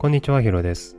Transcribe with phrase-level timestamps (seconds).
[0.00, 0.96] こんにちは、ヒロです。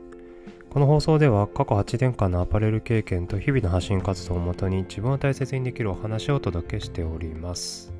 [0.70, 7.92] この放送では過去8年間のアパレル経験と日々の発信活動をもとに自分を大切にできるお話をお届けしております。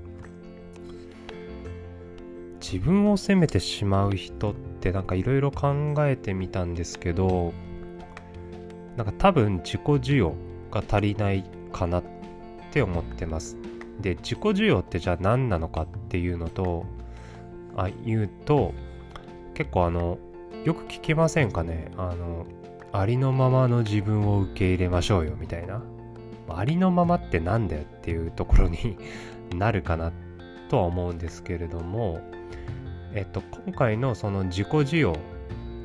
[2.60, 7.52] 自分を責めてしまう人ってなんかいろいろ考えてみたんですけど、
[8.96, 10.36] なんか多分自己需要
[10.70, 11.42] が足りない
[11.72, 12.04] かなっ
[12.70, 13.56] て思ってます。
[14.00, 16.86] で、自己需要ってじゃあ何なのかっていうのと、
[17.74, 18.72] あ、言うと、
[19.54, 20.20] 結構あの、
[20.64, 21.90] よく聞きませんかね？
[21.96, 22.46] あの、
[22.92, 25.82] ありのままの自分を受け入れましょうよみたいな。
[26.48, 28.96] ありのままってなんだよっていうところに
[29.56, 30.12] なるかな
[30.68, 32.20] とは思うんですけれども、
[33.14, 35.14] えっと、今回のその自己需要っ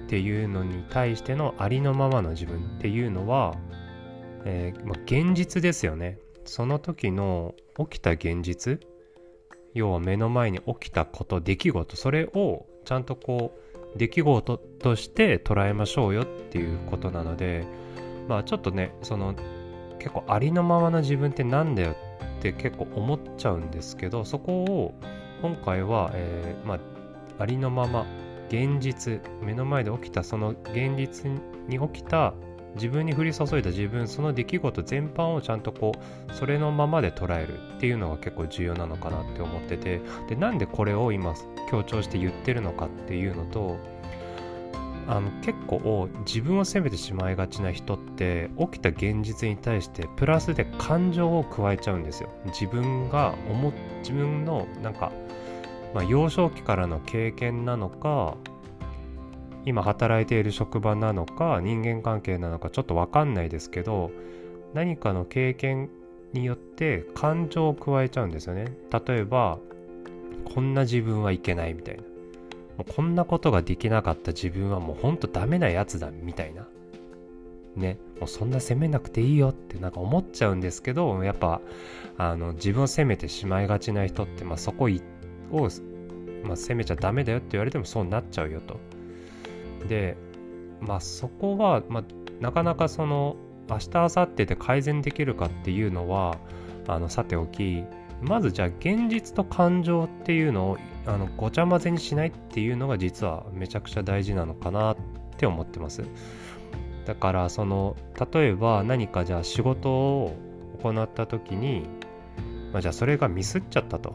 [0.07, 3.55] ていうのに対してのありのままの自分っていうのは、
[4.45, 6.19] えーまあ、現実ですよね。
[6.45, 8.79] その時の起きた現実
[9.73, 13.66] 要は目の前に起きたこと出来事それをちゃんとこう
[13.97, 17.65] 出来事として捉えましょうよっていうことなので
[18.27, 19.35] まあちょっとねその
[19.99, 21.95] 結構ありのままの自分ってなんだよ
[22.39, 24.93] って結構思っちゃうんですけどそこを
[25.41, 26.79] 今回は、えーまあ
[27.39, 28.05] ありのまま
[28.49, 31.29] 現実目の前で起きたその現実
[31.67, 32.33] に起きた
[32.75, 35.93] 自分に降り注いだ自分その出来事全般をちゃんとこ
[36.29, 41.33] うそれのままで捉えるっていうのが結構重要なのかなって思っててでなんでこれを今
[41.69, 43.77] 強調して言ってるのかっていうのと
[45.07, 52.29] あの結構自分を責めてしまいがちな人って起きた現実に対してプラスで感情を加えちゃうんですよ。
[52.47, 55.11] 自分が思っ自分のなんか、
[55.93, 58.35] まあ、幼少期からの経験なのか
[59.67, 64.11] 今働いている職場なのか人間関係なのかちょっと分かんないですけど
[64.73, 65.89] 何かの経験
[66.31, 68.77] によって感情を加えちゃうんですよね。
[68.91, 69.59] 例えば
[70.53, 72.03] こんな自分はいけないみたいな。
[72.77, 76.65] もうこんなことができなかった自分はもうほんとダメなやつだみたいな。
[77.75, 77.97] ね。
[78.21, 81.59] もうそんな責めなくていいよってなんか思っちゃうんですけどやっぱ
[82.17, 84.89] あの自分を責めてしまいがちな人って、まあ、そこを、
[86.43, 88.79] まあ、責めちゃダメだよって言われてもそうなっちゃうよと。
[89.87, 90.17] で
[90.81, 92.03] まあそこは、まあ、
[92.39, 93.35] なかなかその
[93.69, 96.37] 明日明後日で改善できるかっていうのは
[96.87, 97.83] あのさておき
[98.21, 104.97] まずじゃあ現実と感情っていうのをあのごちゃ混ぜにしないっていうのが実はめちゃくちゃ大事なのかなっ
[105.37, 106.03] て思ってます。
[107.05, 107.95] だからその
[108.33, 110.35] 例えば何かじゃあ仕事を
[110.83, 111.83] 行った時に、
[112.73, 114.13] まあ、じゃあそれがミスっちゃったと。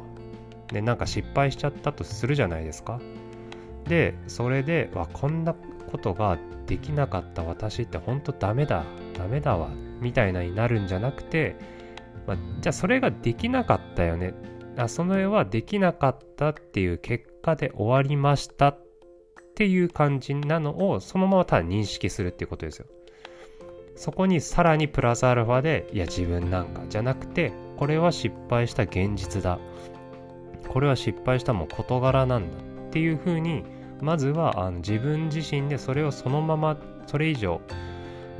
[0.69, 3.01] でなんか失敗しちゃったとするじゃないですか。
[3.85, 8.85] でそれでわこんなことができなかった私って本当ダメだ
[9.15, 9.69] ダメだわ
[10.01, 11.57] みたいなになるんじゃなくて、
[12.27, 14.35] まあ、じゃあそれができなかったよね。
[14.77, 18.79] あその絵はできなかったっていう結果で終わりましたっ
[19.55, 22.87] ていう感じなのをそのままただ認識するっていうことですよ。
[23.95, 29.59] そこにさらにプラスアルファでいや自分なんかじゃなくてこれは失敗した現実だ。
[30.69, 32.72] これは失敗したもう事柄なんだ。
[32.93, 33.65] っていうふうに
[34.03, 36.77] まずはあの自分自身でそれをそのまま
[37.07, 37.61] それ以上も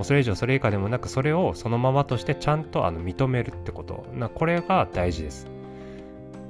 [0.01, 4.05] うそれ以上それ以下でもなくそれをそのままとしてちゃんとあの認めるってこと。
[4.15, 5.47] なこれが大事です。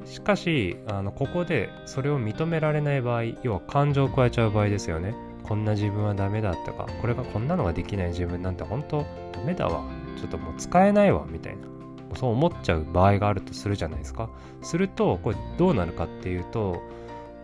[0.05, 5.15] しかしあのここでそれを認められない場合要は感情を加えちゃう場合ですよね。
[5.45, 9.85] こんな自分はダメだとかこれがこんなのができない自分なんて本当ダメだわ。
[10.19, 11.69] ちょっともう使えないわみたいな。
[12.17, 14.29] そう思っちゃう場合があるとするじゃないですか。
[14.63, 16.83] するとこれどうなるかっていうと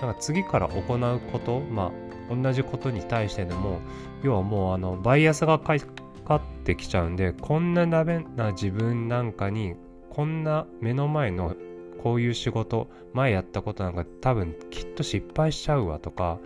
[0.00, 1.92] なんか次から行うことま
[2.30, 3.80] あ同じことに対してでも
[4.22, 5.76] 要はもうあのバイアスがか
[6.24, 9.74] かってきちゃうんでこんなダメな自分なんかに
[10.10, 11.54] こんな目の前の
[12.02, 16.38] こういう仕事前やったことなんか多分きっと失敗しちゃうわとか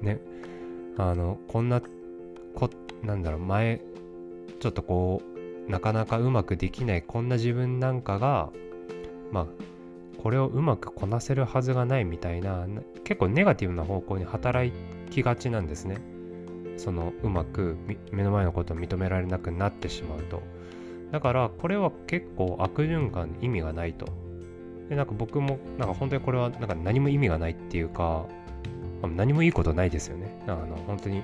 [0.00, 0.20] ね。
[0.96, 1.80] あのこんな
[2.54, 2.70] こ
[3.02, 3.80] なんだろう前
[4.60, 5.22] ちょっとこ
[5.68, 8.50] うなかなかうまくできないこんな自分なんかが
[9.32, 9.46] まあ
[10.22, 12.66] これをうまくこなせるはずがないみたいな
[13.04, 14.72] 結構ネガティブな方向に働
[15.10, 15.98] きがちなんですね。
[16.76, 17.76] そのうまく
[18.10, 20.42] 目の前のことを認められなくなってしまうと。
[21.12, 24.06] だからこれは結構悪循環に意味がないと。
[24.88, 28.26] でなんか僕もなんか本当にこれはなんか何も意味がないっていうか
[29.02, 30.36] 何もいいことないですよね。
[30.46, 31.22] あの本当に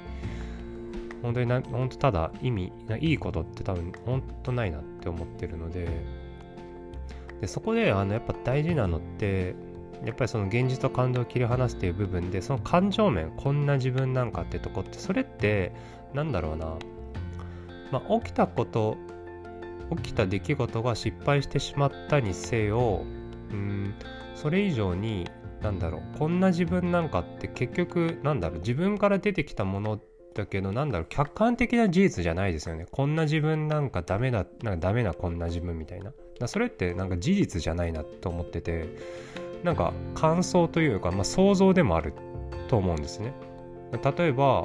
[1.23, 5.89] 本当にな本当ただ意味いいことって多分本当ないなって思ってるので
[7.41, 9.55] でそこであのやっぱ大事なのって
[10.05, 15.73] やっぱりその現実と感動を切り離すっていう部分でその感情面こんな自分なんかってとこってそれって
[16.15, 16.77] なんだろうな
[17.91, 18.97] まあ起きたこと
[19.97, 23.05] 起きた出来事が失敗してしまったにせよ
[23.51, 23.95] うん
[24.35, 25.29] それ以上に
[25.63, 30.01] なんだろうこんな自分なんかって結局なんだろう自分から出てきたもの
[30.35, 32.87] だけどなんだろう客観的な事実じゃないですよね。
[32.91, 36.13] こんな自分なんかダメだなんかダメなこんな自分みたいな。
[36.41, 38.89] だそれってなんか事実じゃないなと思ってて
[39.63, 42.15] なんか感想というか、まあ、想像でもある
[42.69, 43.33] と思うんですね。
[43.93, 44.65] 例えば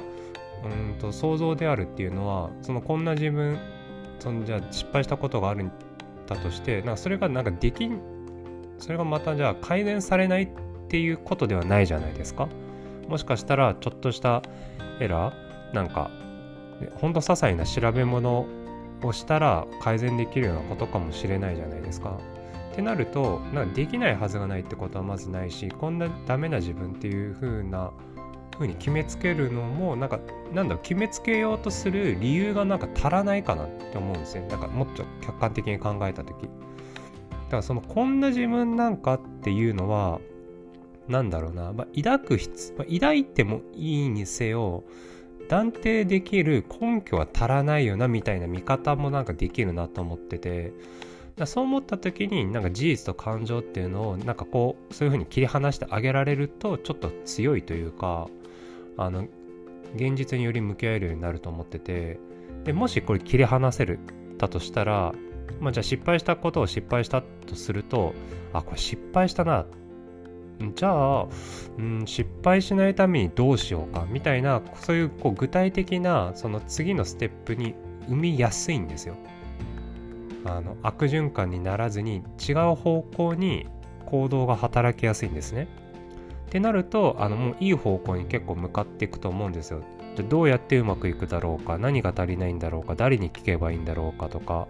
[0.64, 3.58] うんと想像であるっていうのはそのこんな自分
[4.18, 5.72] そのじゃあ失敗したことがあるん
[6.26, 8.00] だとしてなんかそれがなんかできん
[8.78, 10.48] それがまたじゃあ改善されないっ
[10.88, 12.48] ていうことではないじゃないですか。
[13.08, 14.42] もしかしたらちょっとした
[15.00, 16.10] エラーなんか
[16.94, 18.46] ほんと些細な調べ物
[19.02, 22.18] をしたら改善できるようなことかもしれないじゃないですか。
[22.72, 27.90] ってなるとなんかできないはずがないってことはまずないしこんなダメな自分っていう風な
[28.52, 30.20] 風に決めつけるのもなんか
[30.52, 34.46] なんだろう決めつけようとする理由がなんか足らないかなって思うんですよ。
[34.48, 36.42] だかもっと客観的に考えた時。
[36.42, 36.48] だ
[37.50, 40.20] からそのこんな自分なんかっていうのは
[41.08, 44.84] なんだろうな、まあ、抱く必、まあ、抱いてもいいにせよ
[45.48, 50.72] 断定できる根拠は足らないよなみたいな見方もなんかできるなと思ってて
[51.44, 58.28] そう思った時になんか事実と感情っていうのをなんかこうそういうふうに切り離してあげられるとちょっと強いというか
[58.96, 59.26] あの
[59.94, 62.18] 現実により向き合えるようになると思ってて
[62.64, 63.98] でもしこれ切り離せる
[64.38, 65.12] だとしたら、
[65.60, 68.14] まあ、じゃあ失敗したことを失敗したとすると
[68.52, 69.66] あこれ失敗したな
[70.74, 71.26] じゃあ、
[71.78, 77.74] うん、失敗しないためにどうしようかみたいなそういうこう具体的なその次のステップに
[78.08, 79.16] 生みやすいんですよ。
[80.44, 83.66] あの悪循環にならずに違う方向に
[84.06, 85.68] 行動が働きやすいんですね。
[86.46, 89.82] ってなるとあのもういい方向に結構向かっていくと思うんですよ。
[90.14, 94.68] じゃどうやってうまくいくだろうか何が足りないんだろうか誰に聞けばいいんだろうかとか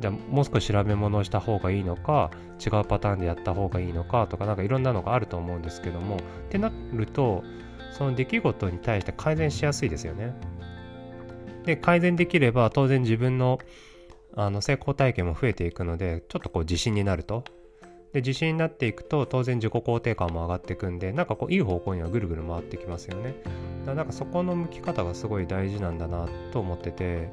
[0.00, 2.30] じゃあもう少し調べ物をした方がいいのか
[2.64, 6.20] 違うパターンでやった方がいいのかとかなんかいろんなのがあると思うんですけどもっ
[6.50, 7.44] てなると
[7.96, 10.34] その出来事に対して改善しやすいですよね。
[11.64, 13.58] で改善できれば当然自分の
[14.36, 17.44] あの成功体験も増えていくのでちょっとこう自信になると。
[18.12, 23.34] で自信になっていくと当然自己肯定感も上がっていくんでなんかこういい方向にはぐるぐる回ってきますよね。
[23.80, 27.28] だからなんかそこの向き方がすごい大事なんだなと思ってて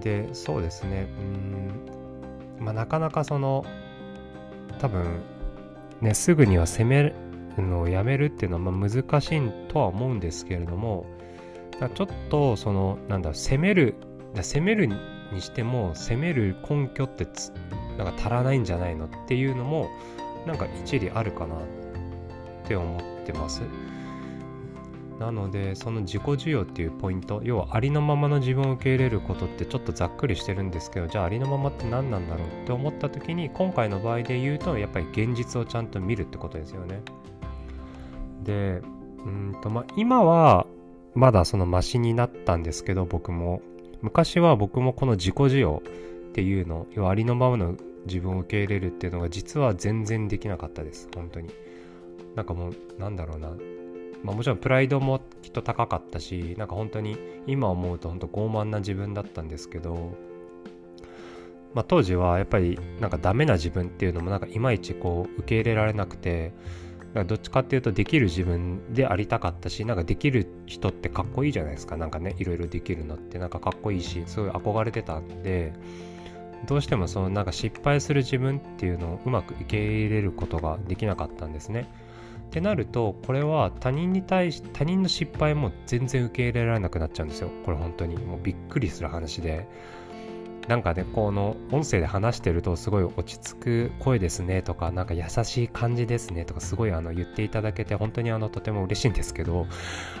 [0.00, 3.64] でそうですねうんまあなかなかその
[4.78, 5.22] 多分
[6.00, 7.14] ねすぐには攻める
[7.58, 11.06] のをやめるっていうのはまあ難しいとは思うんですけれども
[11.94, 13.94] ちょっとそのなんだ攻める
[14.34, 14.96] 攻めるに
[15.40, 17.26] しても攻める根拠って
[17.98, 19.88] なんか足らないんじゃないのっていうのも
[20.46, 21.58] なんか一理あるかなっ
[22.66, 23.62] て思ってます。
[25.18, 37.02] なのでその自己需要っていうポイント要はありのままの自分を受け入れることってちょっとざっくりしてるんですけどじゃあありのままって何なんだろうって思った時に今回の場合で言うとやっぱり現実をちゃんと見るってことですよね。
[38.42, 38.82] で
[39.24, 40.66] うんとまあ今は
[41.14, 43.62] まだそのマシになったんですけど僕も。
[44.02, 45.82] 昔は僕もこの自己需要
[46.28, 51.08] っていうの要はありのままの自分を受け入れるっていうのが実は全然できなかったです。
[51.14, 51.48] 本当に。
[52.34, 53.56] なんかもうなんだろうな。
[54.26, 60.16] まあ、もちろんプライドもきっと高かったしなんか本当に今思うと本当傲慢な自分だったんですけど、
[61.74, 66.52] まあ、当時はやっぱりなんかダメな自分っていうのもなんかいまいちこう受け入れられなくて
[67.16, 75.72] かどっちかっていうとできる自分でありたかったしなんかできる人ってかっこいいじゃないですかなんかねいろいろできるのってなんかかっこいいしすごい憧れてたんで
[76.66, 81.88] どうしてもそのなんか失敗する自分っていうのをうまく受け入れることができなかったんですね。
[82.46, 87.50] ってなるとこれは他人に対し他人の失敗も全然受け入れられなくなっちゃうんですよ。
[87.64, 88.16] これ本当に。
[88.16, 89.66] もうびっくりする話で。
[90.68, 99.66] なんかねこの音声で話してるとすごい落ち着く声ですねとかなんか優しい感じですねとかすごいあの言っていただけて本当にあのとても嬉しいんですけど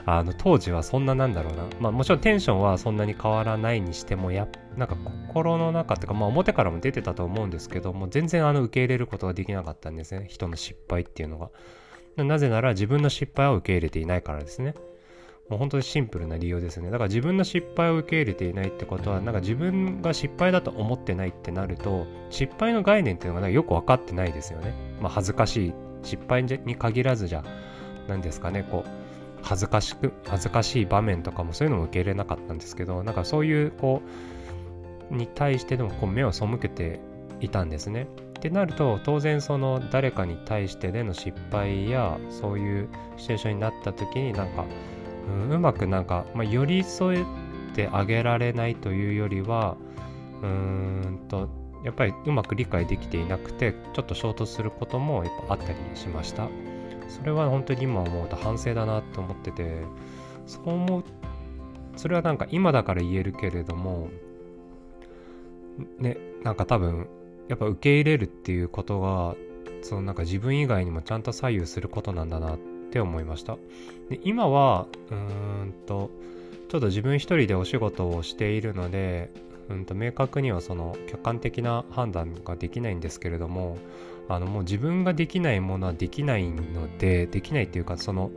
[0.04, 1.64] あの当時はそんななんだろうな。
[1.80, 4.96] まあもちろんテンションはそんなに変わらないにしてもやなんか
[5.28, 10.26] 心の中っていうかまあ表からも出てたと思うんですけども全然あの受け入れることができなかったんですね。
[10.28, 11.50] 人の失敗っていうのが。
[12.24, 14.74] なぜなら自分の失敗を受け入れていないからですね。
[15.48, 16.90] もう本当にシンプルな理由ですね。
[16.90, 24.74] だから自分の失敗を受け入れていないってことは、なんか自分が失敗だと思ってないってなると、失敗の概念っていうのがよく分かってないですよね。
[25.00, 27.44] まあ恥ずかしい、失敗に限らずじゃ、
[28.08, 28.90] 何ですかね、こう、
[29.42, 34.02] 恥ずかしく、恥ずかしい場面とかもそういうのも受け入れなかったんですけど、なんかそういう、こ
[35.10, 36.98] う、に対してでもこう目を背けて
[37.40, 38.08] いたんですね。
[38.36, 44.64] ってなると当然その誰かに対してでの失敗やそういうシチュエーションになった時になんか、
[45.50, 47.24] う、まくなんか、まあ、寄り添え
[47.74, 49.76] てあげられないというよりは
[50.42, 51.48] うーんと
[51.84, 56.48] やっぱりうまく理解できていなくてちょっと衝突することもやっぱあったりしました。
[57.08, 59.82] それは本当に今思うと反省だなと思ってて
[60.46, 61.04] そう思う
[61.96, 64.08] それはなんか今だから言えるけれども
[65.98, 67.08] ねなんか多分
[67.48, 69.34] やっぱ受け入れるっていうことが
[69.82, 72.58] そのなんか自分以外にもちゃんと左右することなんだなっ
[72.90, 73.56] て思いました
[74.08, 76.10] で今はうーんと
[76.68, 79.30] ちょっと自分一人でお仕事をしているので
[79.68, 83.78] うんと明確にはその客観的な判断ができないんですけれども
[84.28, 88.30] あのもう自分ができないものはできないのでできないっていうかその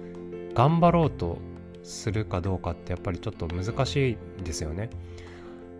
[0.54, 1.38] 頑張ろうと
[1.84, 4.90] するかどうかってやっぱりちょっと難しいですよね。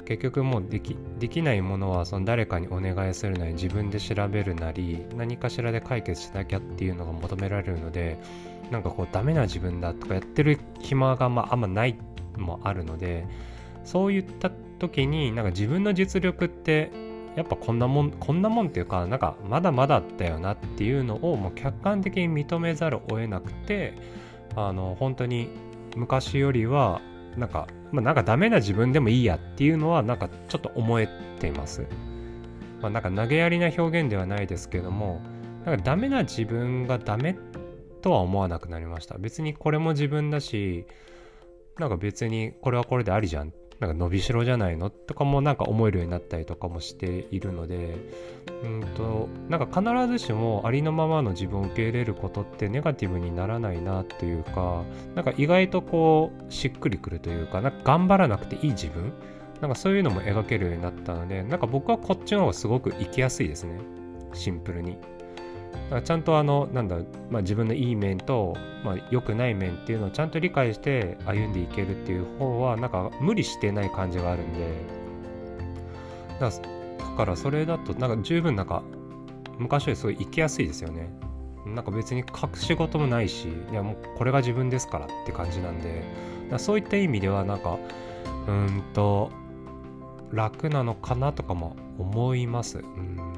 [0.10, 8.18] 結局もうできできないものはその誰かにお願いするなり自分で調べるなり何かしらで解決しなきゃっていうのが求められるので
[8.72, 11.96] なんかこうダメな自分だとかやってる暇がまあんまない
[12.38, 13.28] もあるので
[13.84, 16.92] そういった時になんか自分の実力って
[17.36, 23.94] やっぱこんなもんこんなもんっていうかなんかまだまだだよなっていうのをもう客観的に認めざるを得なくて
[24.56, 25.50] あの本当に
[25.96, 27.00] 昔よりは
[27.38, 31.08] なんか、まあ、なんかダメな自分でもいいやっていうのはなんかちょっと思え
[31.40, 31.88] ています。
[32.82, 35.22] まあ、なんか投げやりな表現ではないですけども
[35.66, 37.38] なんかダメな自分がダメ
[38.02, 39.18] とは思わなくなりました。
[39.18, 40.86] 別にこれも自分だし
[41.78, 44.90] なんか別にこれはこれでありじゃんなんか伸びしろじゃないの？
[44.90, 47.96] とかもなんか思えるようになったりとかもしているので
[48.64, 54.84] うんとなんか必ずしもありのままの自分を受け入れることってネガティブにならないなというか
[55.16, 59.14] なんか意外とこうしっくりくるというかなんか頑張らなくていい自分？
[59.62, 63.80] なんかそういうのも描けるようになったのでなんか僕はこっちの方がすごく生きやすいですね。
[64.34, 64.98] シンプルに。
[66.04, 66.98] ちゃんとあのなんだ、
[67.32, 75.00] まあ、自分のいい面と、まあ、良くない面っていうのをちゃんと理解して歩んでいけるっていう方はなんか無理してない感じがあるんで。
[76.40, 76.52] だ
[77.18, 78.82] からそれだとなんか十分なんか
[79.58, 81.10] 昔よりすごい生きやすいですよね。
[81.66, 86.04] なんか別に隠し事もないしいやもうこれが自分ですからって感じなんで。
[86.58, 87.78] そういった意味ではなんか
[88.48, 89.32] うんと
[90.32, 92.80] 楽なのかなとかも思います。
[92.80, 93.29] うん。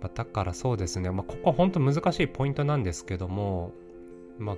[0.00, 3.72] まあ、だからそうですね、まあ、ここは本当難しいポイントなんですけども、
[4.38, 4.56] まあ、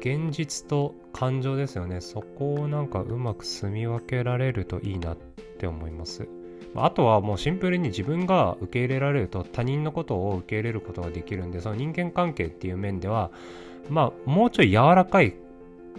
[0.00, 2.00] 現実と感情ですよね。
[2.00, 5.16] そこをなんかうまく住み分けられるといいなっ
[5.58, 6.28] て思います。
[6.76, 13.30] あとはもうシンプルに自分が受け入れられると他人のことを受け入れることができるんで、その人間関係っていう面では、
[13.88, 15.20] まあもうちょい柔らか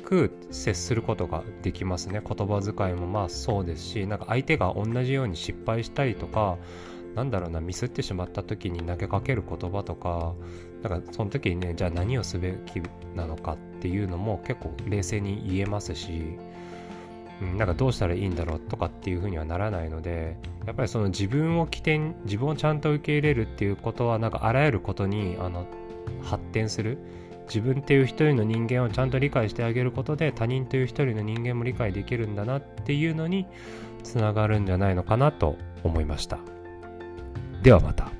[0.04, 2.22] く接することができますね。
[2.22, 6.58] 言葉遣いもまあそうですし、なんか相手が同じように失敗したりとか、
[7.15, 10.34] なんだろうなミスってしまった時に投げかける言葉とか
[10.84, 12.81] なんかその時にねじゃあ何をすべき
[13.15, 16.38] なのかっていうのも結構冷静に言えますし、
[17.41, 25.65] うん、なんかどうしたらいいんだろうとかっていうふうにはならないのでやっぱりその自分を起点自分をちゃんと受け入れるっていうことはなんかあらゆることにあの
[26.22, 26.98] 発展する
[27.48, 33.45] 自分っていう一人の人間をちゃんと理解してあげることで他人という一人の人間も理解できるんだなっていうのに
[34.03, 36.55] つながるんじゃないのかなと思いました。
[37.65, 38.12] ではまた。